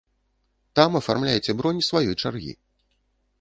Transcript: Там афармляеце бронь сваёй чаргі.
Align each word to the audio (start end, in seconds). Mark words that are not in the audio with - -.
Там 0.79 0.97
афармляеце 0.99 1.55
бронь 1.59 1.83
сваёй 1.89 2.11
чаргі. 2.23 2.53